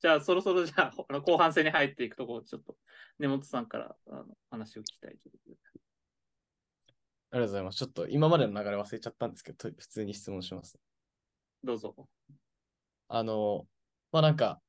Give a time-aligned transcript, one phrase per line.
[0.00, 2.76] じゃあ、そろそろじゃあ、後半戦に入っていくところ、ちょっと
[3.18, 5.56] 根本さんからあの話を聞きたいということで。
[7.30, 7.78] ありがとうございます。
[7.78, 10.78] ちょっと今までの流れ忘れちゃったんですけど、普通に質問します。
[11.62, 11.94] どうぞ。
[13.08, 13.66] あの、
[14.12, 14.60] まあなんか、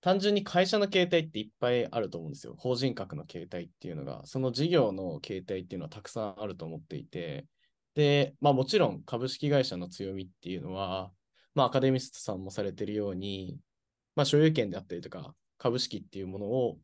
[0.00, 2.54] 単純に会社の形態っていっぱいあると思うんですよ。
[2.56, 7.46] 法人格の形態っていうのが、その事業の形態っていうのはたくさんあると思っていて、
[7.94, 11.10] で、まあもちろん株式会社の強みっていうのは、
[11.54, 13.58] まあアカデミストさんもされてるように、
[14.18, 16.76] まあ所有権であったりとか、株式っていうものを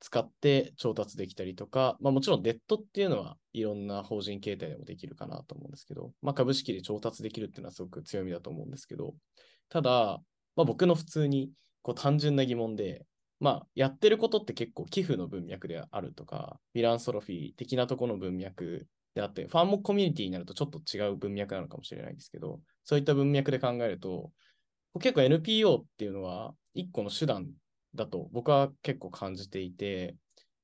[0.00, 9.14] 使って調達できたりとか、まあもちろんデッドっていうのはいろんな法人形態でもできるかなと思うんですけど、まあ株式で調達できるっていうのはすごく強みだと思うんですけど、
[9.70, 10.20] ただ、
[10.56, 13.06] まあ僕の普通にこう単純な疑問で、
[13.40, 24.32] まあ、やってることって結構寄付の文脈であるとか、フィランソロフィー的なところの文脈であって、ファンモコミュニティになるとちょっと違う文脈なのかもしれないですけど、そういった文脈で考えると、
[24.98, 27.48] 結構 NPO っていうのは一個の手段
[27.94, 30.16] だと僕は結構感じていて、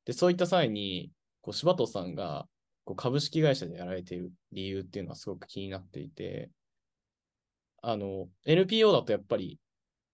[0.04, 1.10] で、そういった際に、
[1.40, 2.46] こう柴戸さんが
[2.84, 6.50] こう株式会社でやられている理由っていうのはすごく気になっていて、
[7.82, 9.58] あの、NPO だとやっぱり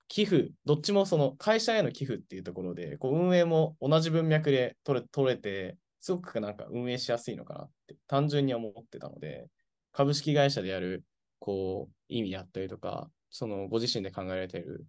[0.08, 9.46] 寄付、どっちもその会社への寄付っていうところで、こう運営も同じ文脈で取れ取れて、すごくなんか運営しやすいのかなって単純に思ってたので、
[9.92, 11.04] 株式会社でやる
[11.38, 14.84] こう意味であったりとか、そのご自身で考えられている、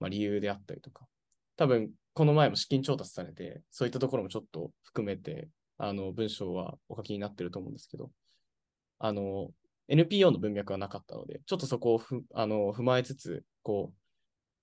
[0.00, 1.06] まあ、理由であったりとか、
[1.56, 5.48] 多分この前も資金調達されて、そういったところもちょっと含めて、
[5.78, 8.10] あの文章はお書きになってると思うんですけど、
[8.98, 9.50] あの
[9.88, 13.96] NPO の文脈はなかったので、ちょっとそこをふあの踏まえつつ、こう、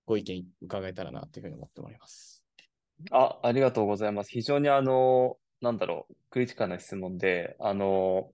[0.05, 2.43] ご意見伺えたらなというふうに思っております。
[3.11, 4.31] あ、ありがとうございます。
[4.31, 8.31] 非常にあの、なんだろう、クリティカルな質問で、あの、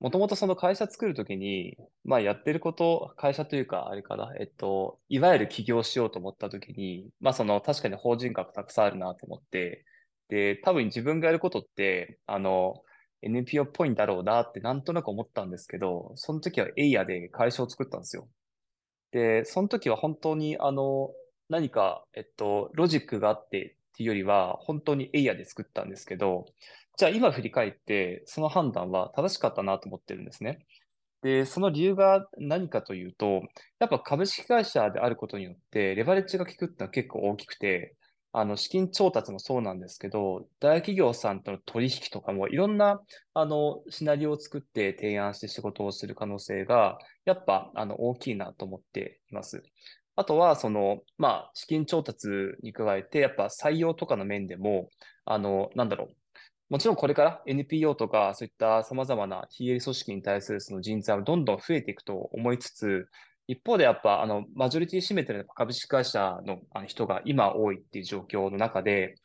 [0.00, 9.84] もともとその会社作るときに、まあやってること、会社というか、あれかな、えっと、いわゆる起業しようと思ったときに、まあその確かに法人格たくさんあるなと思って、
[10.28, 12.82] で、多分自分がやることって、あの、
[13.22, 18.28] NPO っぽいんだろうなってなんとなく思ったんですけど、その時はエイヤで会社を作ったんですよ。
[19.12, 21.10] で、その時は本当に、あの、
[21.48, 26.46] 何か、えっと、ロジックがあってっていうよりは、本当にエイヤで作ったんですけど、
[26.96, 30.58] じゃあ今振り返って、その判断は正しかったなと思ってるんですね。
[31.22, 33.42] で、その理由が何かというと、
[33.80, 37.96] やっぱ株式会社であることによって、レバレッジが効くってのは結構大きくて、
[38.32, 43.00] あの、資金調達もそうなんですけど、大企業さんとの取引とかもいろんな、
[43.34, 49.62] あの、シナリオを作って提案して仕事をする可能性が、やっぱ、あの、大きいなと思っています。
[50.16, 52.28] あとは、その、まあ、資金調達
[52.62, 54.90] に加えて、やっぱ採用とかの面でも、
[55.24, 56.23] あの、なんだろう。
[56.70, 63.08] もちろんこれから NPO とかそういった様々な非営利組織に対するその人材はどんどん増えていくと思いつつ、
[63.46, 69.16] 一方でやっぱあのマジョリティ占めてる株式会社の人が今多いっていう状況の中で、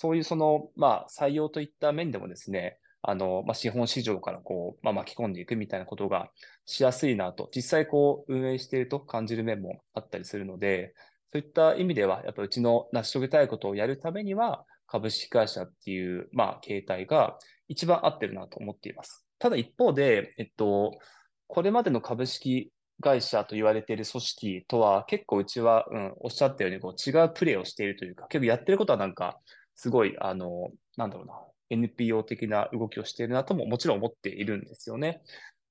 [0.00, 6.30] そういうその、まあ、採用といった面でもですね、あの、まあ、資本市場からこう、まあ、巻き込んでいくみたいなことが
[6.66, 10.94] しやすいなと、実際こう、運営していると感じる面もあったりするので、
[11.32, 17.38] そういった意味では、やっぱうちの成し遂げたいことをやるためには、株式会社っていう、まあ、形態が
[17.68, 19.26] 一番合ってるなと思っています。
[19.38, 20.98] ただ一方で、えっと、
[21.46, 29.38] これまでの株式会社と言われている組織とは結構うちは、うん、おっしゃったようにこう違うプレーをしているというか、結構やってることはなんか、
[29.76, 31.34] すごい、あの、なんだろうな、
[31.70, 35.22] NPO 的な動きをしているなとももちろん思っているんですよね。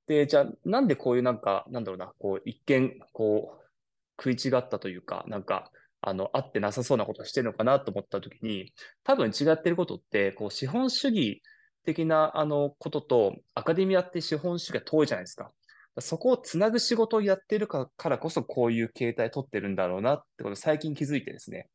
[0.08, 5.70] で、じゃあ、なんでこういうなんか、なんだろうな、こう、一見、こう、食い違ったというか、なんか、
[6.02, 11.42] あの、合ってなさそうなことをしてるのかなと思ったときに、多分違ってることって、こう、資本主義
[11.86, 15.52] 的な、あの、ことと、アカデミアって資本主義が遠いじゃないですか。
[16.00, 21.70] そこをつなぐ仕事をやってるからこそ、こういう形態取ってるんだろうなってこと最近気づいてですね。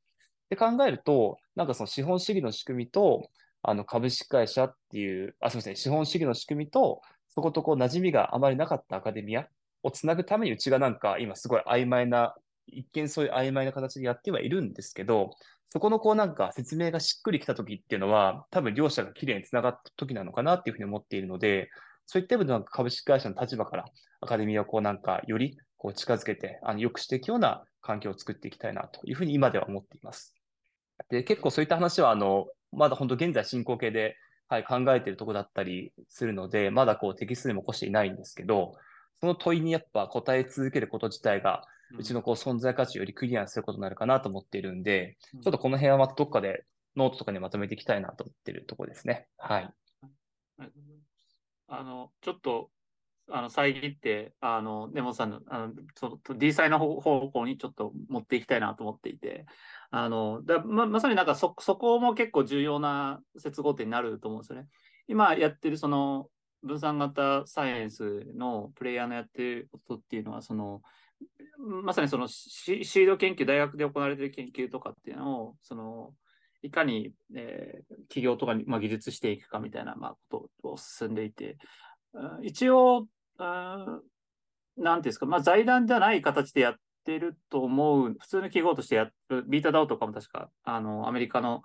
[0.48, 3.28] で考えると、なんかその資本主義の仕組みと、
[3.62, 9.48] あの、株式会社っていう、あ、すみません、資本主義の仕組みと、そことこう、馴染みがあまりなかったアカデミア
[9.82, 12.34] をつなぐために、うちがなんか、今すごい曖昧な
[12.66, 15.30] 一見そういう曖昧な形でやってはいるんですけど、
[15.70, 21.70] そこのこうなんか説明がしっくりきた時っていうのは、多分両者がきれいにつながった時なのかなっていうふうに思っているので、
[22.06, 23.84] そういった意味でなんか株式会社の立場から
[24.20, 30.34] アカデミーをこうなんかよりこう近づけて、あの、良くしていくような環境を作っていきたいなというふうに今では思っています。
[31.08, 34.16] で、結構そういった話は、あの、まだ本当現在進行形で、
[34.48, 38.74] はい、考えているところだったりするので、まだこう適数でも起こしていないんですけど、
[39.20, 41.64] その問いにやっぱ答え続けること自体が、
[41.98, 46.64] うちのこう存在価値をよりクリアにすることになるかなと思っているんで、ちょっとこの辺はまたどっかで
[46.96, 49.26] ノートとかにまとめていきたいなと思っているところですね。
[49.36, 49.70] はい。
[51.68, 52.70] あの、ちょっと、
[53.30, 59.46] あの遮って、あの、根本さんの、あの、その D サイの方方向にちょっと持っていきたいなと思っていて、
[59.90, 64.68] あの、だま、まさになんかそ、そこも結構重要な接合点になると思うんですよね。
[65.08, 66.28] 今やってるその
[66.62, 70.82] 分散型サイエンスのプレイヤーのやってることっていうのは、その、
[71.62, 76.12] まさにそのシード研究、大学で行われている研究とかっていうのを、その、
[76.62, 81.56] いかに、えー企業とかに、まあ、技術していくかみたいな、まあ、ことを進んでいて、
[82.12, 83.06] うん一応、
[83.38, 84.02] うん
[84.76, 86.74] なんていうんですか、まあ、財団じゃない形でやっ
[87.04, 91.62] てると思う、普通の企業としてやる、ビータダオとかも確か、あの、アメリカの、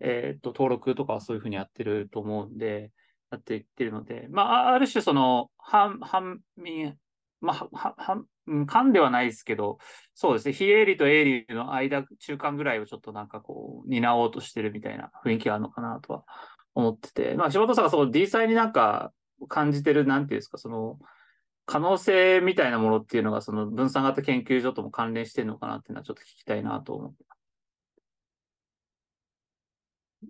[0.00, 2.92] えっと、登録とかはそういうふうにやってると思うんで、
[3.30, 6.94] やっていってるので、まあ、ある種、その、反、反民、
[7.40, 9.78] まあ、は、は、うん官ではないですけど、
[10.14, 16.24] そうですね、非営利と営利の間、中間ぐらいをちょっとなんかこう、担おうとしてるみたいな雰囲気があるのかなとは
[16.74, 19.12] 思ってて、まあ、柴田さんがそう D サイになんか
[19.48, 20.98] 感じてる、なんていうんですか、その、
[21.66, 27.24] 可能性みたいなものっていうのが、その分散型研究所とも関連してるのかなっていうのはちょっと聞きたいなと思って。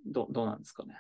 [0.07, 0.95] どどうなんですかね。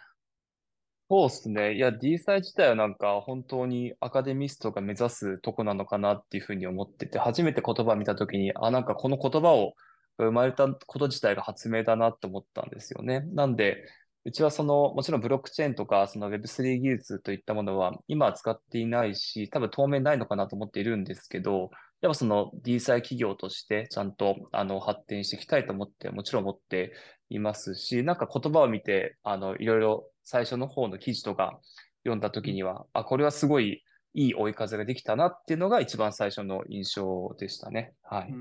[1.12, 1.74] そうですね。
[1.74, 9.74] いや、D サイ自体はなんか本当にアカデミストが目指すとこなのかなっていうふうに思ってて、初めて言葉を見たときに、あ、なんかこの言葉を
[10.18, 13.22] 生まれたこと自体が発明だなって思ったんですよね。
[13.34, 13.84] なんで、
[14.24, 21.70] うちはその、もちろんブロックチェーンとか、その Web3 技術といったものは今は使っていないし、多分当面ないのかなと思っているんですけど、
[22.02, 26.92] やっぱその D サイ企業としてちゃんとあの発展していきたいと思って、もちろん思って
[27.30, 31.60] いますし、なんか言葉を見て、あの、いろいろ最初の方の記事とか
[32.04, 33.82] 読んだ時には、あ、これはすごい
[34.14, 37.94] いい追い風ができたなっていうのが一番最初の印象でしたね。
[38.02, 38.32] はい。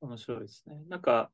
[0.00, 0.76] 面白いですね。
[0.88, 1.30] なんか、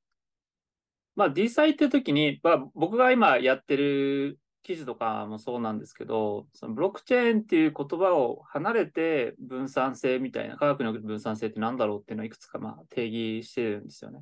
[1.16, 14.20] まあ D サイって時に、まあ、僕が今やってる記事とかもそうなんですけど、そのブロックチェーンっていう言葉を離れて分散性みたいな、科学における分散性って何だろうっていうのをいくつかまあ定義してるんですよね。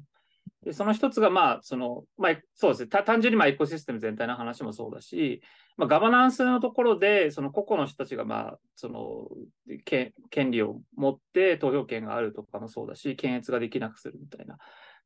[0.69, 2.88] で、その一つがまあ、その、まあ、そうですね。
[2.88, 5.41] 単純にまあエコシステム全体の話もそうだし、
[5.79, 9.29] まあ、ガバナンスのところで、その個々の人たちがまあ、その、
[9.81, 14.59] 権利を持って投票権があるとかもそうだし、検閲ができなくするみたいな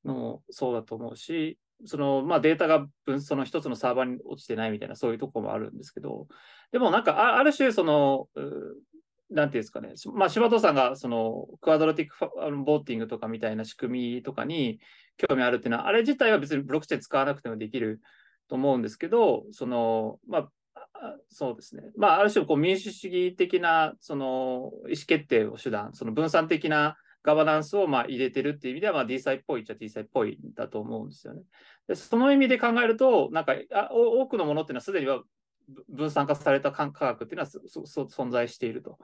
[0.04, 6.26] のもそうだと思うし、その、まあ、データが分、その一つのサーバーに落ちてないみたいな、そういうとこもあるんですけど、
[6.72, 8.26] でもなんか、ある種、その、
[9.32, 14.80] なんていうんですかね、まあ、柴戸さんが、その、クアドラティックボーティングとかみたいな仕組みとかに
[15.16, 18.00] 興味あるっていうのは、あれ自体は別にブロックチェーン使わなくてもできる
[18.48, 20.48] と思うんですけど、その、まあ、
[21.28, 21.82] そうですね。
[21.96, 31.42] まあ、ある種、こう、民主主義的な、その、意思決定を手段、その分散的なガバナンスをまあ入れてるっていう意味では、まあ、D サイっぽいっちゃ D サイっぽいだと思うんですよね。
[31.88, 35.22] でその意味で考えると、なんかあお多くのものっていうのはすでには
[35.88, 38.98] 分散化された科学っていうのはそそ存在していると。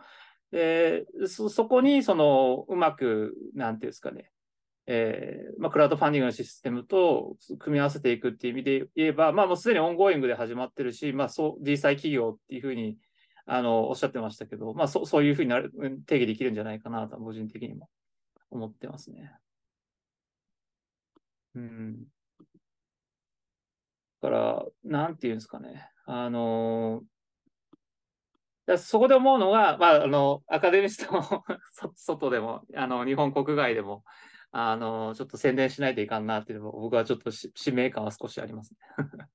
[0.51, 4.31] でそそこにそのうまく、なんていうんですかね、
[4.87, 12.97] えーまあ、クラウドファンディングのシステムと組み合わせていくっていう意味で言えば、まあ、もうすでに ongoing で始まってるし、まあ、そう D サイ企業っていうふうに
[13.45, 15.73] あのおっしゃってましたけど、まあ、そそういうふうになる
[16.07, 17.91] 定義できるんじゃないかなと、個人的にも
[18.51, 19.33] 思ってますね。
[21.55, 22.05] うん。
[24.21, 25.91] だから、なんていうんですかね。
[26.11, 27.03] あの
[28.65, 31.23] だそこで思うのが、まあ、あの、アカデミストの
[31.73, 34.05] そ外でも、あの、日本国外でも、
[34.51, 38.79] あの、ちょっと宣伝しないといかんなっていうのも、僕はちょっとし使命感は少しありますね。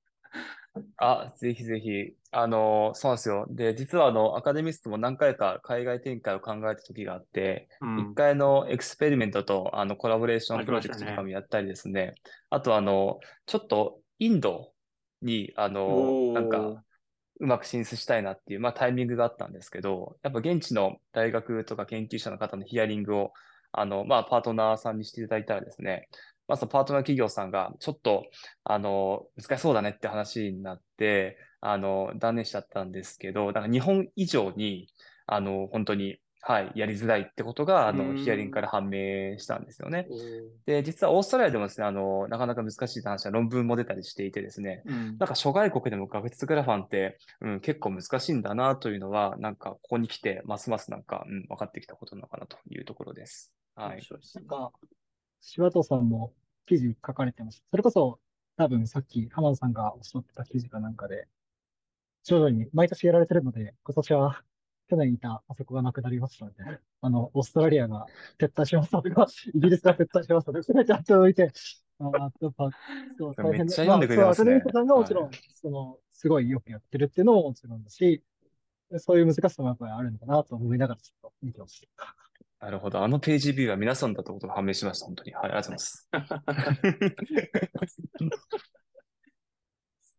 [0.98, 2.14] あ、ぜひぜひ。
[2.32, 3.46] あの、そうなんですよ。
[3.50, 12.14] で、実はあの、アカデミストも何回か海外展開を考えた時があって、うん一回のエクスペリメントとあのコラボレーションプロジェクトとかもやったりですね。
[12.50, 14.73] あとあの、ちょっとインド
[15.24, 16.84] に、あの、なんか、
[17.40, 23.32] うまく進出したいなっていう、まあタイミングがあったんですけど、やっぱ現地の大学とか研究者の方のヒアリングを、
[23.72, 26.08] あの、まあパートナーさんにしていただいたらですね、
[26.46, 28.24] まあそのパートナー企業さんが、ちょっと、
[28.62, 34.88] あの、難しそうだねって話になって、あの、断念しちゃったんですけど、なんか日本以上に、
[35.26, 40.06] あの、本当に、はい、やりづらいってことが、あの、うんヒアリングから判明したんですよね。
[40.66, 53.50] で、実はオーストラリアでもですね、あの、なかなか難しい話は論文も出たりしていてですね、うんなんか諸外国でも学術グラファンって、うん、結構難しいんだなというのは、なんかここに来て、ますますなんか、うん、分かってきたことなのかなというところです。
[53.74, 54.02] はい。
[54.34, 54.70] なんか、
[55.40, 56.34] 柴藤さんも
[56.66, 57.64] 記事書かれてました。
[57.70, 58.20] それこそ、
[58.56, 61.26] 多分さっき浜田さんがおっしゃってた記事かなんかで、
[62.22, 64.42] 徐々に毎年やられてるので、今年は
[64.88, 66.58] 去年いたあそこがなくなりましたので、
[67.00, 68.06] あの、オーストラリアが
[68.38, 71.52] 撤退しましたとか、 イギリスが撤退しましたとか、ちゃんと置いて、
[72.00, 72.70] あーやっぱ、
[73.18, 78.22] そう、大変でくれますねまあそうアカデミストさんがもちろん、はいその、すごいよくやってるっていうのももちろんだし、
[78.98, 82.14] そういう難しさもやっぱりあるのかなと思いながらちょっと見てました。
[82.60, 83.02] なるほど。
[83.02, 85.06] あのページビューは皆さんだったことが判明しました。
[85.06, 85.32] 本当に。
[85.34, 88.04] はい、ありがとうございます。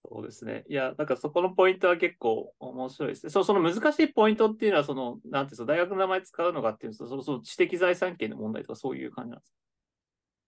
[0.07, 0.63] そうですね。
[0.69, 3.29] いや、なんかそこのポイントは結構面白いですね。
[3.29, 9.55] そう、その難しいポイントっていうのは、その、なんていうんですか、大学の名前使うのかっていうと、その、その知的財産権の問題とかそういう感じなんですか？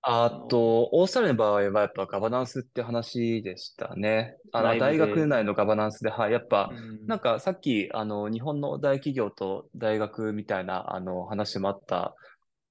[0.02, 4.38] あと、オーストラリアの場合はやっぱガバナンスって話でしたね。
[4.52, 12.16] あの、大学内のガバナンスで、はい、やっぱ、うんなんかさっき、あの、日本の大企業と大学みたいな、あの、話もあった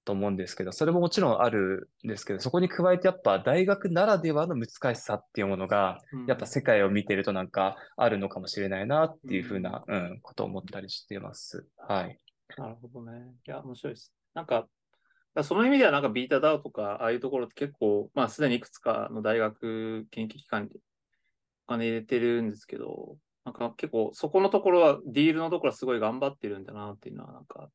[0.07, 11.67] と思うんですけど、それももちろんあるんですけど、そこに加えてやっぱ大学ならではの難しさっていうものが、うんやっぱ世界を見てるとなんかあるのかもしれないなっていうふうな、うん、ことを思ったりしてます。
[11.77, 12.19] はい。
[12.57, 13.35] なるほどね。
[13.47, 14.13] いや、面白いです。
[14.33, 14.69] なんか、
[15.43, 20.77] その意味ではなんかビータダウとか、ああいうところって結構、まあすでにいくつかの大学研究機関で
[21.67, 27.69] お金入れてるんですけど、なんか結構そこのところは、ディールのところはすごい頑張ってるんだなっていうのはなんか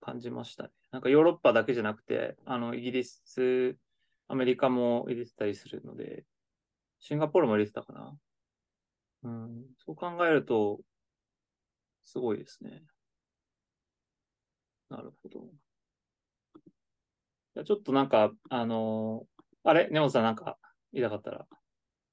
[0.00, 0.70] 感じましたね。
[0.90, 3.76] なんかヨーロッパだけじゃなくて、あの、イギリス、
[4.28, 6.24] アメリカも入れてたりするので、
[7.00, 8.16] シンガポールも入れてたかな。
[9.24, 10.80] うん、そう考えると、
[12.04, 12.82] すごいですね。
[14.88, 15.40] なるほど。
[17.54, 19.88] じゃあちょっとなんか、あのーあれ？
[19.90, 20.58] 根本さんなんか
[20.92, 21.46] 言いたかったら。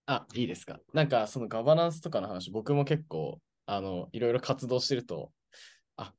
[0.07, 0.79] あ、いいですか？
[0.93, 5.31] なんか、そのガバナンスとかの話、僕も結構、あの、いろいろ活動してると、
[5.95, 6.13] あ、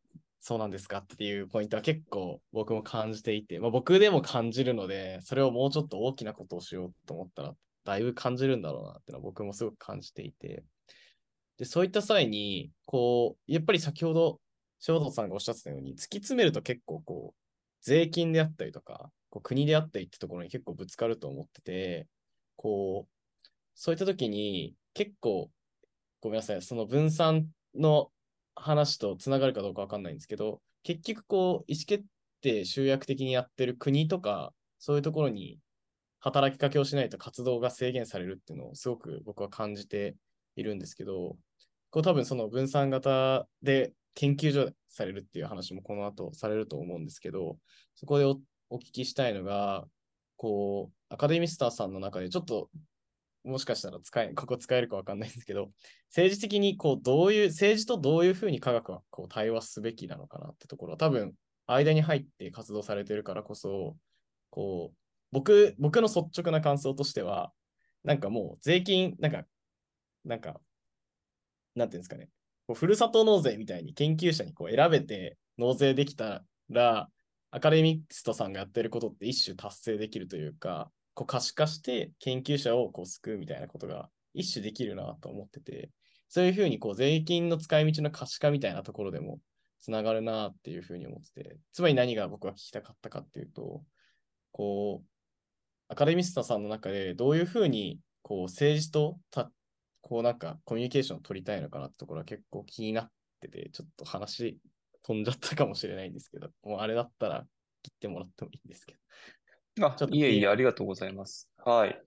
[0.46, 10.62] そうなんですかっていうポイントは結構僕も感じていて、まあ、僕でも感じるので、それをもうちょっと大きなことをしようと思ったら、だいぶ感じるんだろうなっていうのは僕もすごく感じていて、
[11.56, 14.38] で、そういった際に、こう、やっぱり先ほど、
[14.86, 17.40] 塩本さんがおっしゃってたように、突き詰めると結構こう、
[17.80, 22.06] 税金であったりとか、こう国であったりってところに結構ぶつかると思ってて、
[22.56, 25.50] こう、そういった時に結構、
[26.20, 28.10] ごめんなさい、その分散の
[28.54, 32.04] 話とつながるかどうかわかんないんですけど、結局こう、意思決
[32.40, 35.58] 定集約的にやってる国とか、そういうところに
[36.20, 40.16] 働きかけをしないと活動が制限されるっていうのをすごく僕は感じて
[40.56, 41.36] いるんですけど、
[41.90, 47.58] こう多分その分散型で研究所されるっていう話もこの後されると思うんですけど、
[47.94, 49.84] そこでおお聞きしたいのが、
[50.36, 52.70] こう、アカデミスターさんの中でちょっと
[53.44, 55.70] もしかしたら使え、ここ使えるかわかんないんですけど、
[56.08, 61.34] 政治的にこう、どういう、政治とどういうふうに科学はこう対話すべきなのかなってところは多分、
[61.66, 63.96] 間に入って活動されてるからこそ、
[64.50, 64.96] こう、
[65.30, 67.52] 僕、僕の率直な感想としては、
[68.02, 69.44] なんかもう税金、なんか、
[70.24, 70.60] なんか、
[71.74, 72.28] なんていうんですかね、
[72.66, 77.08] こうふるさと納税みたいに研究者にこう選べて納税できたら、
[77.50, 85.90] アカデミストさんがやってることって一種達成できるというか、こう可視化して研究者をこう救うみたいなことが一種できるなと思ってて、
[86.28, 89.38] そういうふうにこう税金の使い道の可視化みたいなところでも
[89.80, 93.84] つながるなっていうふうに思ってて、つまり何が僕は聞きたかったかっていうと、
[94.50, 95.06] こう、
[95.88, 99.50] アカデミストさんの中でどういうふうにこう政治とた
[100.00, 104.58] こうなんかコミュニケーションを取りたいのかなってところは結構気になってて、ちょっと話
[105.02, 107.44] 飛んじゃったかもしれないんですけど、もうあれだったら
[107.82, 108.98] 切ってもらってもいいんですけど。
[109.80, 111.50] あちょっ、といえいえ、ありがとうございます。
[111.64, 112.00] はい。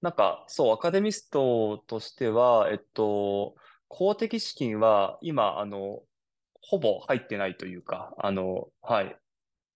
[0.00, 3.54] なんか、そう、アカデミストとしては、えっと、
[3.88, 6.02] 公的資金は今、あの、
[6.60, 9.16] ほぼ入ってないというか、あの、はい。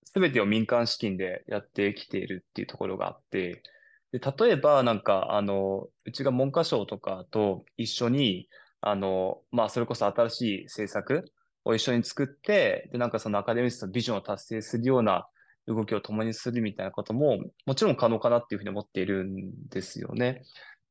[0.05, 3.63] すべてを民間資金でやってきているっていうところがあって、
[4.13, 8.49] で、例えば、なんか、あの、うちが文科省とかと一緒に、
[8.83, 11.33] あの、まあ、それこそ新しい政策
[11.65, 15.29] を一緒に作って、で、なんかそのアカデミストのビジョンを達成するような
[15.67, 20.43] 動きを共にするみたいなことも、もちろん可能かなっていうふうに思っているんですよね。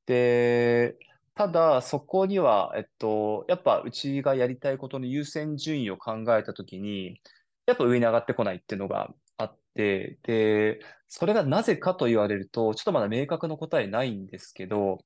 [0.06, 0.96] で、
[1.36, 7.22] ただ、そこには、えっと、やっぱうちがやりたいことの優先順位を考えたときに、
[7.66, 15.00] やっぱ上に上がってこないっていうのがあって、で、それがなぜかと言われると、ちょっとまだ明確な答えないんですけど、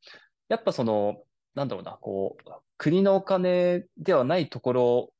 [0.49, 1.23] やっぱその、
[1.55, 5.13] なんだろうな、こう、国のお金ではないところ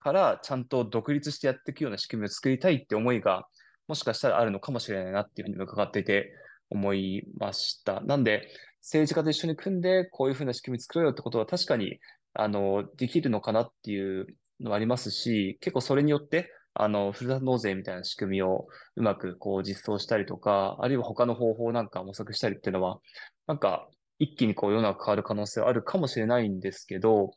[0.00, 3.48] からちゃんと独立してやっていくような仕組みを作りたいって思いが、
[3.88, 6.32] もしかしたらあるのかもしれないなっていうふうに伺っていて
[6.70, 8.00] 思いました。
[8.00, 8.48] なんで、
[8.80, 12.00] 政治家と一緒に組んで、こういうふうな仕組み作ろうよってことは確かに、
[12.34, 14.26] あの、できるのかなっていう
[14.60, 22.98] のはありますし、結構それによって、あの、ふるさと納税みたいな仕組みをうまくこう実装したりとか、あるいは他の方法なんか模索したりっていうのは、
[23.46, 27.32] なんか一気にこう世の中変わる可能性はあるかもしれないんですけど、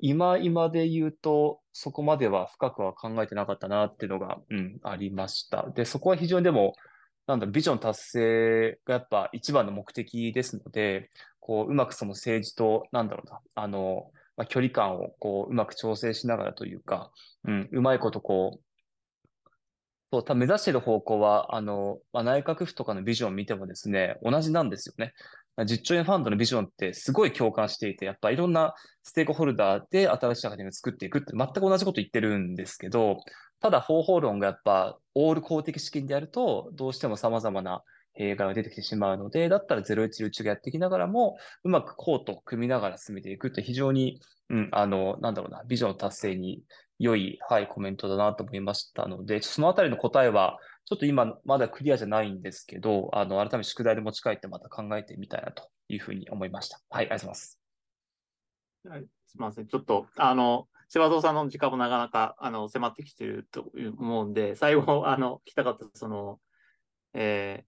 [0.00, 5.70] 今今で言うと、そこまでは深くは考えてなかったなっていうのが、うん、ありました。
[5.70, 6.74] で、そこは非常にでも、
[7.26, 17.10] なんだ、ビジョン達成がやっぱ一番の目的ですので、こう、うまくその政治と、なんだろうな、あの、まあ、距離感をこう、うまく調整しながらというか、
[17.44, 18.60] うん、うまいことこう、
[20.10, 25.12] そう、多分目指している方向は、あの、まあ、内閣府とかのビジョンを見てもですね、同じなんですよね。
[25.64, 33.18] 10兆円ファンドのビジョンってすごい共感していて、やっぱいろんなステークホルダーで新しいアカデミーを作っていくって全く同じこと言ってるんですけど、
[33.60, 46.62] ただ方法論がやっぱオール公的資金でやると、どうしても様々な弊害が出てきてしまうので、だったら01宇宙がやっていきながらも、うまくこうと組みながら進めていくって非常に、うん、あの、なんだろうな、ビジョン達成に
[46.98, 50.58] 良い、はい、コメントだなと思いましたので、そのあたりの答えは、
[50.88, 56.80] ちょっと今まだクリアじゃないんですけど、あの、改めて宿題で持ち帰ってまた考えてみたいなというふうに思いました。
[56.88, 57.60] はい、ありがとうございます。
[58.88, 59.66] はい、すみません。
[59.66, 66.40] ちょっと、あの、柴藤さんの時間もなかなか、あの、迫ってきてると思うんで、最後、あの、聞きたかった、その、
[67.12, 67.64] え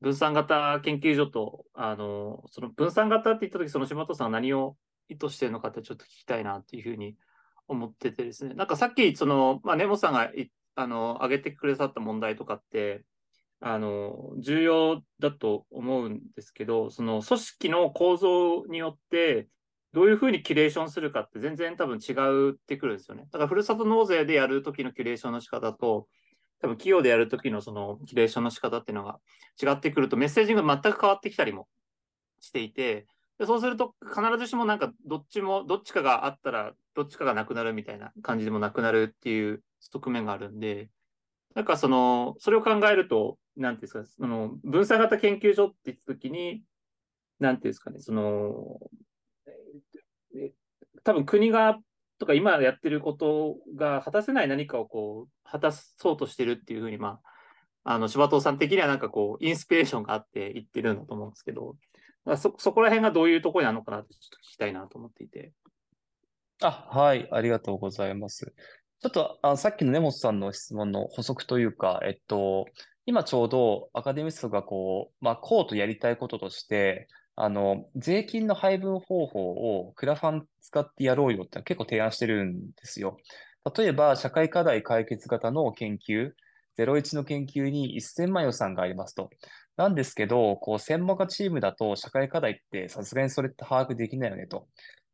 [0.00, 4.78] ー、分散型研究所と、あの、その分散型って言ったとき、その島戸さんは何を
[5.10, 7.14] 意図しているのかってちょっと聞きたいなっていうふうに
[7.66, 8.54] 思っててですね。
[8.54, 10.32] なんかさっき、その、まあ、根本さんが
[10.78, 13.04] あの、挙げてくださった問題とかって、
[13.60, 19.48] あの、重要だと思うんですけど、その組織の構造によって、
[19.92, 23.26] どういうふうにキュレーションするかって全然多分違うってくるんですよね。
[23.32, 26.06] だから、ふるさと納税でやるときのキュレーションの仕方と、
[26.60, 29.18] 多分企業でやるときのそのキュレーションの仕方っていうのが
[29.60, 31.68] 違ってくるとメッセージが全く変わってきたりも
[32.40, 33.06] していて、
[33.38, 40.90] でそうすると必ずしもなんかどっちも、どっちかがあったらどっちかがなくなるみたいな感じでもなくなるっていう側面があるんで、
[41.54, 46.62] なんかその、それを考えると、なんていうんですか、その分散型研究所って言ったときに、
[47.40, 48.78] なんていうんですかね、その、
[51.04, 51.78] 多分国が
[52.18, 57.20] とか今やってることが果たせない何かをこう果たそうとしてるっていうふうに、ま
[57.84, 61.76] あ、あの柴藤さん的にはなんかこうインスピレーションがあって言ってるんだと思うんですけど、
[62.36, 65.52] そそこら辺がどういうところにあるのかなってちょっと聞きたいなと思っていて。
[66.60, 68.52] あ、はい、ありがとうございます。
[69.00, 72.66] ちょっとあさっきの根本さんの質問の補足というか、えっと、
[73.06, 83.16] 今ちょうどアカデミストがこう、まあ、こうとやりたいこととして、あの、税金の配分方法をクラファン使ってやろうよって結構提案してるんですよ。
[83.76, 86.32] 例えば、社会課題解決型の研究、
[86.76, 89.30] 01の研究に1000万予算がありますと。
[89.76, 94.66] なんですけど、こう、専門家チームだと社会課題ってさすがにそれって把握できないよねと。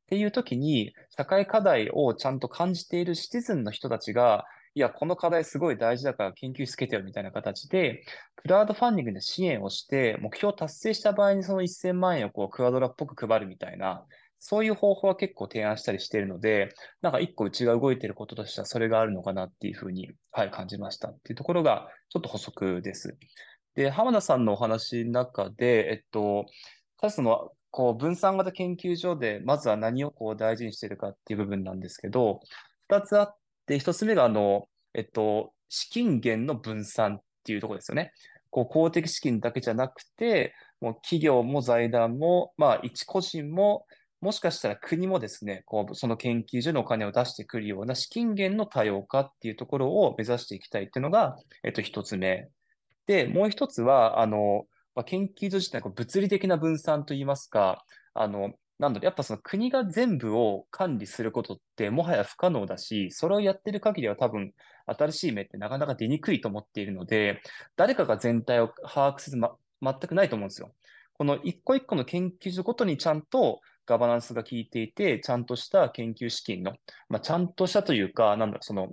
[0.04, 8.04] っていう時に、社会課題をちゃんと感じているシティズンの人たちが、いや、この課題すごい大事だから研究しつけてよみたいな形で、
[8.36, 14.04] クラウドファンディングで支援をして、目標を達成した場合にその1000万円をこうクワドラっぽく配るみたいな、
[14.46, 23.16] そういう方法は結構提案したりしているので、なんか一個うちが動いていることとしてはそれがあるのかなっていうふうに、はい、感じましたっていうところがちょっと補足です。
[23.74, 26.44] で、浜田さんのお話の中で、えっと、
[27.00, 32.38] ただその、こう、分散型研究所で、まずは何をこう大事にしているかっていう部分なんですけど、
[32.88, 38.12] 二つあっで、一つ目が、あの、えっと、資金源の分散っていうところですよね。
[38.50, 43.86] こう、公的資金だけじゃなくて、もう企業も財団も、まあ、一個人も、
[44.20, 52.48] もしかしたら国もですね、こう、その研究所にお金を出してくるような資金源の多様化っていうところを目指していきたいっていうのが、えっと、一つ目。
[53.06, 64.52] で、もう一つは、あの、まあ、研究所自体、物理的な分散といいますか、あの、なんだろ、やっぱその国が全部を管理することってもはや不可能だし、それをやってる限りは多分
[64.86, 67.40] 新しい目ってなかなか出にくいと思っているので、
[67.76, 70.74] 誰かが全体を把握する、ま、全くないと思うんですよ。
[71.16, 76.72] この一個一個の研究所ごとにちゃんとガバナンスが効いていて、ちゃんとした研究資金の、
[77.08, 78.88] まあ、ちゃんとしたというか、なんだろ、その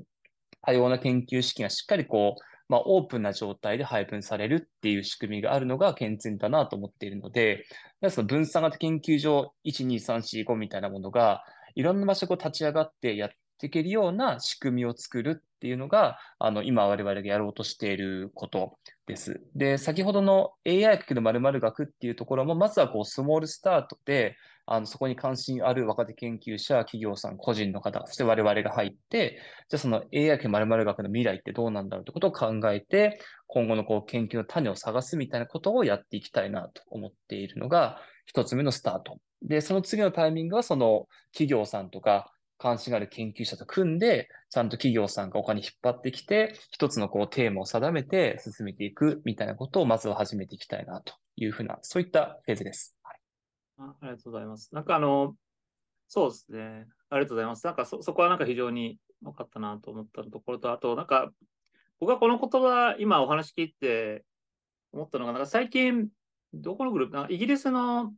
[0.62, 7.66] 多様な研究資金がしっかりこう、まあ、オープンな状態で配分されるっていう仕組みがあるのが健全だなと思っているので、
[8.10, 11.44] その分散型研究所1、2、3、4、5みたいなものが、
[11.76, 19.42] いろんな場所を立ち上がってやっていけるような仕組みを作るっていうのが、あの、今我々がやろうとしていることです。
[19.56, 39.18] で、先ほどの AI かける〇〇学っていうところも、まずはこう、スモールスタートで、あの、そこに関心ある若手研究者、企業さん、個人の方、そして我々が入って、じゃあその AI かける〇〇学の未来ってどうなんだろうってことを考えて、今後のこう、研究の種を探すみたいなことをやっていきたいなと思っているのが、一つ目のスタート。
[39.42, 52.96] で、その次のタイミングは、その企業さんとか、関心がある研究者と組んで、ちゃんと企業さんがお金引っ張ってきて、一つのこうテーマを定めて進めていくみたいなことをまずは始めていきたいなというふうな、そういったフェーズです。
[53.02, 53.18] はい、
[53.80, 54.70] あありがとうございます。
[54.76, 55.36] なんかあの、
[56.08, 56.86] そうですね。
[57.10, 57.66] ありがとうございます。
[57.66, 61.32] なんかそ、そこはなんか非常に分かったなと思ったところと、あと、なんか、
[62.00, 64.24] 僕はこの言葉、今お話聞いて
[64.92, 66.10] 思ったのが、なんか最近、
[66.54, 68.14] どこのグループイギリスの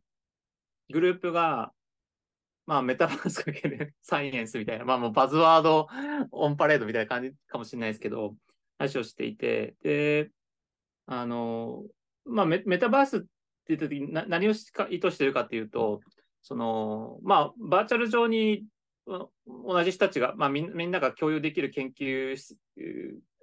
[0.92, 1.72] グループが、
[2.66, 5.88] まあ、メタバースかける サイエンスみたいな、まあ、もうバズワード
[6.32, 8.36] オンパレードみたいな感じかもしれないですけど、
[8.78, 10.32] 話をしていて、で、
[11.06, 11.84] あの、
[12.26, 13.28] まあメ、メタバースって
[13.76, 16.02] 言った時に何を意図してるかっていうと、
[16.42, 18.66] その、まあ、バーチャル上に
[19.06, 22.58] 同じ人たちが、まあみ、みんなが共有できる研究施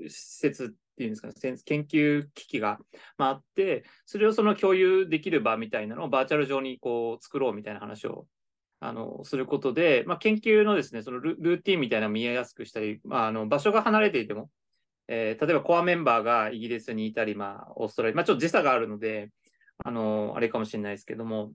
[0.09, 2.79] 設っていうんですかね、研究機器が、
[3.19, 8.27] まあ、あって、それをその共有できる場みたいなのをバーチャル上にこう作ろうみたいな話を
[8.83, 14.51] あのすることで、まあ、研究のですね、そのルーティンみたいなのを見えやすくしたり、まあ、あの場所が離れていても、
[15.07, 19.31] えー、例えばコアメンバーがイギリスにいたり、まあ、オーストラリア、まあ、ちょっと時差があるので、
[19.85, 21.53] あの、あれかもしれないですけども、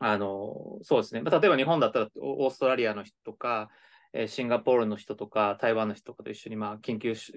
[0.00, 1.22] あの、そうですね。
[1.22, 3.70] まあ、例えば日本だったらオーストラリアの人とか、
[4.12, 7.32] えシンガポールの人とか、台湾の人とかと一緒にまあ研究し、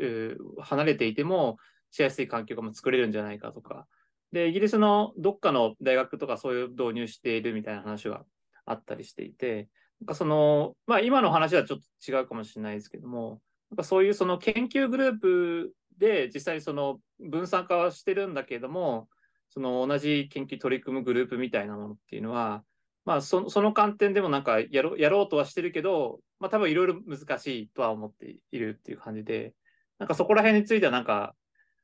[0.60, 1.58] 離れていても
[1.92, 3.86] しやすい環境が作れるんじゃないかとか。
[4.32, 8.26] で、イギリスのどっかの大学とかそういう導入しているみたいな話が
[8.66, 9.70] あったりしていて、
[10.02, 19.08] なんかその、まあ今の話はちょっと違うかもしれないですけども、なんかそういうその研究グループで実際にその分散化はしてるんだけれども、
[19.50, 22.64] その同じ研究取り組むグループみたいなものっていうのは、
[23.06, 29.54] まあそ、その観点でもなんかやろやろうとはしてるけど、まあ多分いろいろ難しいとは思っているっていう感じで、
[30.00, 31.36] なんかそこら辺についてはなんか、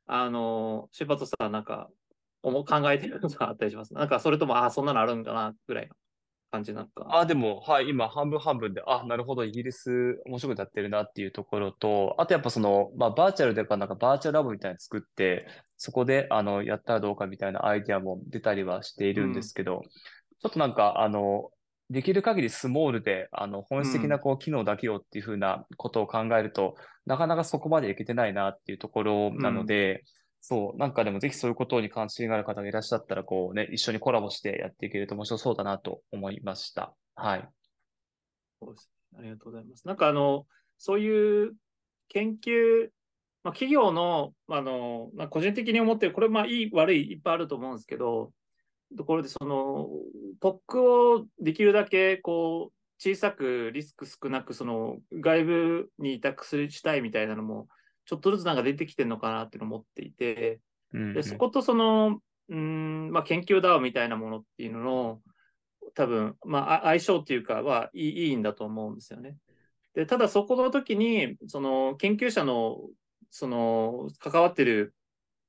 [0.06, 1.88] あの、柴田さんなんか
[2.42, 3.94] 考えてることがあったりします。
[3.94, 5.94] なんかそれとも、ああ、そんなのあるんかなぐらいの
[6.50, 7.06] 感じなんか。
[7.10, 21.50] あ、でも、はい、今半分半分で、あ、なるほど、イギリス面白くやってるなっていうところと、あとやっぱその、まあバーチャルでかなんかバーチャルラボみたいなの作って、そこで、あの、やったらどうかみたいなアイディアも出たりはしているんですけど、うん、ちょっとなんか、あの、
[21.88, 30.02] できる限りスモールで、あの、本質的なこう、機能だけをっていうふうなことを考えると、うん、なかなかそこまでいけてないなっていうところなので、うん、
[30.40, 36.94] そう、なんかでもぜひそういうことに関心がある方がいらっしゃったら、こうね、一緒にコラボしてやっていけると面白そうだなと思いました。
[37.14, 37.48] はい。
[38.60, 39.86] そうですありがとうございます。
[39.86, 40.46] なんかあの、
[40.78, 41.52] そういう
[42.08, 42.90] 研究
[43.42, 48.32] まあ、企業の、あの、まあ、個人的に思ってる、これ、まあ、いい、悪い、いっぱいあると思うんですけど、
[48.96, 49.88] ところで、その、
[50.40, 57.68] ポックをできるだけ、こう、小さく、リスク少なく、その、外部に委託したいみたいなのも、
[58.10, 60.58] ちょっとずつなんか出てきてるのかなっていうのを思っていて、
[60.92, 65.20] でそことその、うん、まあ、研究だみたいなものっていうのの、
[65.94, 69.36] 多分、まあ、相性っていうかはいいいいんだと思うんですよね。
[69.94, 72.80] で、ただそこの時に、その研究者の
[73.30, 74.92] その、関わってる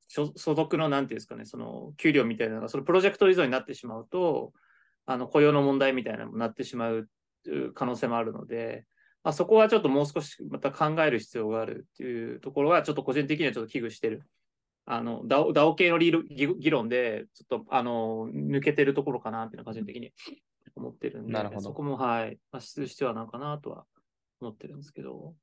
[0.08, 4.54] 所属の、なんていうんですかね、その、給料みたいなのが、そのプロジェクト依存になってしまうと、
[5.08, 7.10] あの、雇用の問題みたいなのになってしまう
[7.74, 8.86] 可能性もあるので、
[9.24, 14.24] まあ、そこはちょっともう少しまた考える必要があるっていうところは、ちょっと個人的にはちょっと危惧してる。
[14.86, 20.12] あの、ダオダオ系の議論で、ちょっと、あの、抜けてるところかなっていうのは個人的に
[20.76, 23.86] 思ってるんで、なるほどそこも、はい、まあ、する必要はなのかなとは
[24.40, 25.36] 思ってるんですけど。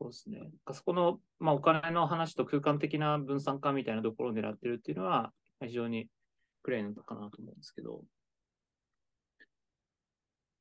[0.00, 0.50] そうですね。
[0.72, 6.08] そこの、まあ、お金の話と空間的な分散化みたいなところを狙ってるっていうのは、非常に
[6.62, 8.02] クレーンかなと思うんですけど、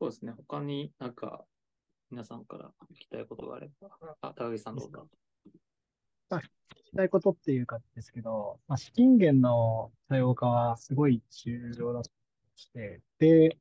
[0.02, 0.34] そうですね。
[0.36, 1.46] 他になんか、
[2.12, 3.90] 皆さんから聞きたいことがあれば、
[4.22, 5.08] あ、高木さんどうぞ。
[6.32, 6.40] 聞
[6.86, 12.10] きたいことっていうかですけど、まあ、資金源の多様化はすごい重要だと
[12.56, 13.58] して、で、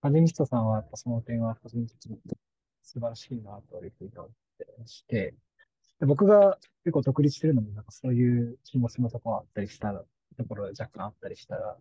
[0.00, 2.18] アネミストさんはその点は個人的に
[2.82, 5.34] 素晴らしいなというふうに思ってまして、
[6.00, 11.76] で僕が結構独立してるのも、なんかそういう気持ちのところあったりしたところが若干あったりしたら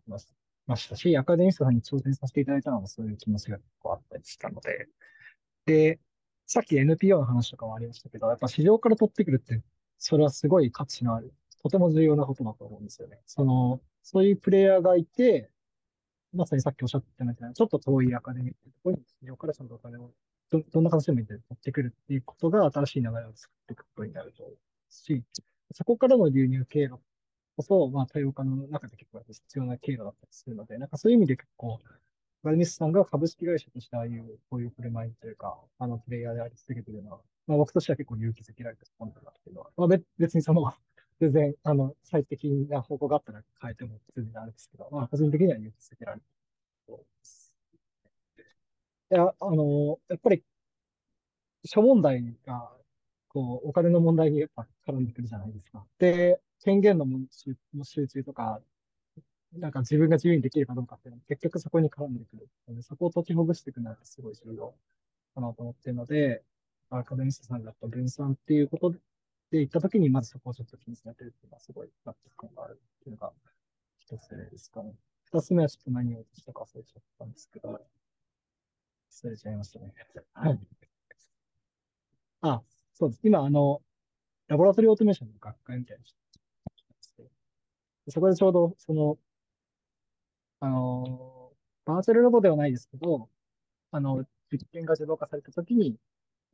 [0.67, 4.87] ましたし、アカデミストさんに挑戦させていただいたのもそういう気持ちが結構あったりしたので、
[5.65, 5.99] で、
[6.45, 9.61] さっき NPO の話とかもありましたけど、やっぱ市場から取ってくるって、
[9.97, 13.19] それはすごい価値のある、とても重要なことだと思うんですよね。
[13.25, 15.49] その、そういうプレイヤーがいて、
[16.33, 20.11] まさにさっきおっしゃってたみたいな、ちょっと遠いアカデミーってところに市場からちゃんとお金を
[20.51, 24.57] ど、どんな形でもいいんで持ってくるっていうことが新しい流れを作っていくことになると思う
[24.89, 25.23] し、
[25.73, 26.99] そこからの流入経路
[27.57, 31.79] こそ、まあ、多様化の中で結構必要な経路だったりするので、なんかそういう意味で結構、
[32.45, 39.87] ガルニスさんが株式会社としてああいう、こういう振る舞いというか、あの、プレイヤーであり続けているのは、まあ僕としては結構勇気づけられたものだっていうのは、まあ
[40.19, 40.71] 別にその、
[41.19, 46.25] 全然、あの、最適な方向があったら変えても全然あるんですけど、まあ個人的には勇気づけられた
[46.85, 47.53] と思います。
[49.11, 50.43] いや、あの、やっぱり
[51.65, 52.71] 諸問題が、
[53.29, 55.83] こう、お金の問題にやっぱ絡んでくるじゃないですか。
[55.97, 57.05] で、権限の
[57.83, 58.61] 集中とか、
[59.57, 62.49] なんか自分が自由にできるかどうかっていうのは結局そこに絡んでくる、
[62.83, 64.73] そこを解きほぐしていくのはすごい重要
[65.33, 66.43] かなと思っているので、
[66.89, 68.99] アカデミストさんがやっぱ分散っていうことで
[69.53, 73.31] 言ったときに、まずそこをちょっと気にされてるっていうのはすごい納得感があるっていうのが
[73.99, 74.93] 一つですかね。
[75.23, 79.93] 二つ目はちょっと何をしたか忘れちゃったんですけど、忘れちゃいましたね。
[80.33, 80.59] はい。
[82.41, 82.61] あ、
[82.93, 83.21] そうです。
[83.23, 83.81] 今、あの、
[84.47, 86.25] ラボラトリーオートメーションの学会みたいなのして
[88.09, 89.17] そこでちょうど、その、
[90.65, 91.51] あの、
[91.85, 93.29] バーチャルロボではないですけど、
[93.91, 95.95] あの、実験が自動化されたときに、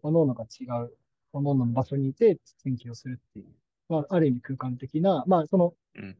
[0.02, 0.98] 各々が違う、
[1.32, 3.46] 各々の場所にいて研究をするっていう、
[3.88, 6.18] まあ、ある意味空間的な、まあ、そのうん、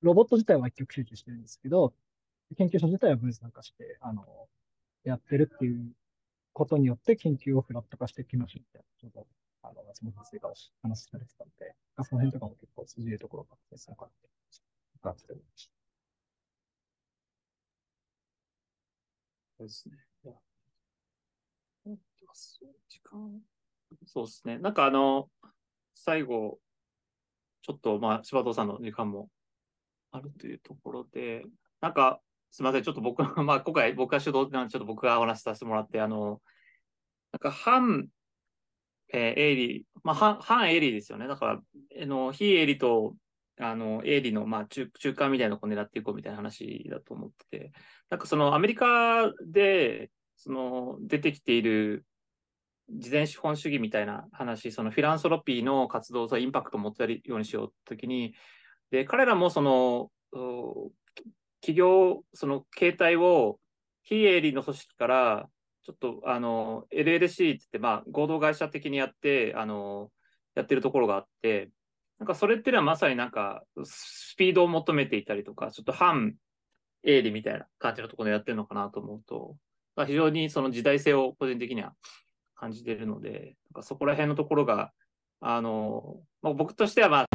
[0.00, 1.92] ロボット自体は一極集中してるんですけど、
[2.56, 4.24] 研究所自体は分散化して、あの、
[5.04, 5.92] やってるっていう
[6.54, 9.26] ことによって研究をフラット化していきましょうみたいな、ちょっと、
[9.62, 11.74] あの、松本先生が話されてたんで、
[12.08, 14.28] その辺とかも結構筋いいところがあって、そのかって、
[15.00, 15.73] 伺っておりました。
[19.64, 19.96] そうですね。
[22.88, 23.40] 時間
[24.06, 24.58] そうですね。
[24.58, 25.30] なんかあの、
[25.94, 26.58] 最後、
[27.62, 29.30] ちょっとまあ、柴藤さんの時間も
[30.10, 31.44] あるというところで、
[31.80, 36.42] なんか、すみません、ちょっと僕、 まあ、今回僕が主導なんで、ちょっと僕がお話しさせてもらって、あの、
[37.32, 38.08] なんか、反、
[39.08, 41.26] えー、営利、まあ、反、反営利ですよね。
[41.26, 41.62] だから、
[42.02, 43.16] あの、非営利と、
[43.60, 47.72] あの、営利の、まあ、中、中間みたいなのを狙っていこうみたいな話だと思ってて、
[48.10, 52.04] なんかそのアメリカで、その出てきている
[52.90, 58.34] 事前資本主義みたいな話、そのフィランソロピーの活動とインパクトを持ってるようにしようときに、
[58.90, 60.10] で、彼らもその、
[61.60, 63.58] 企業、その形態を
[64.02, 65.48] 非営利の組織から、
[65.82, 70.10] ちょっとあの、LLC って言って、まあ、合同会社的にやって、あの、
[70.54, 71.70] やってるところがあって、
[72.20, 76.34] なんかそれってのはまさになんか、スピードを求めていたりとか、ちょっと反
[77.02, 79.56] 営利みたいな感じのところでやってるのかなと思うと、
[79.96, 81.92] まあ、非常にその時代性を個人的には
[82.54, 84.92] 感じているので、なんかそこら辺のところが、
[85.40, 87.26] あの、まあ、僕としてはまあ、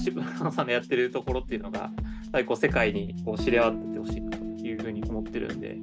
[0.00, 1.90] 渋野さんのやってるところっていうのが、や
[2.32, 5.76] はりこう世界にこう知り合っててほしいなというふうに思ってるんで、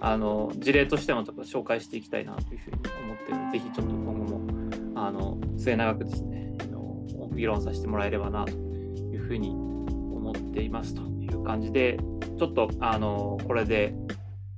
[0.00, 6.52] あの事例としてもちょっと紹介していきたいなというふうに思ってるので、ぜひちょっと今後もあの末永くですね、
[7.34, 11.98] 議論させてもらえればなというふうに思っていますという感じで、
[12.38, 13.94] ちょっとあのこれで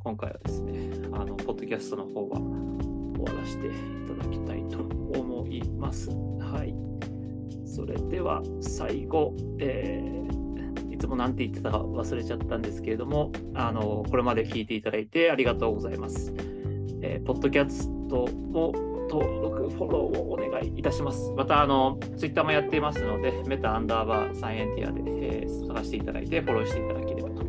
[0.01, 2.39] 今回はですね、あのポッドキャストの方は
[3.25, 3.71] 終わらせてい
[4.09, 4.79] ただきたいと
[5.19, 6.11] 思います。
[6.11, 6.75] はい。
[7.65, 10.42] それでは最後、えー、
[11.03, 16.33] つも何て言ってたか忘れちゃったんですけれども、あのこれまで聞いていただいてありがとうございます。
[17.03, 18.73] えー、ポッドキャストも
[19.11, 21.33] 登録、フォローをお願いいたします。
[21.37, 27.43] また、あの、ツイッターもやっていますので、メタアンダーバーサイエンティアで、えー、探していただいて、フォローしていただければと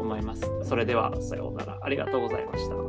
[0.00, 0.48] 思います。
[0.62, 1.78] それでは、さようなら。
[1.82, 2.79] ありがとうございました。